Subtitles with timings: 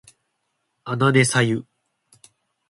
[0.83, 1.67] あなねさゆ